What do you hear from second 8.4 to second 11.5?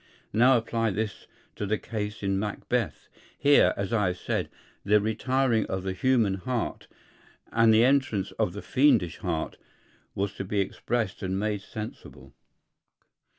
the fiendish heart was to be expressed and